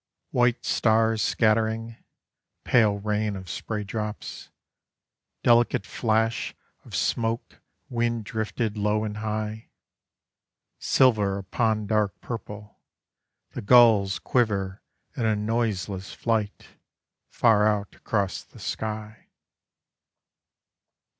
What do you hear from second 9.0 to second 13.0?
and high, Silver upon dark purple,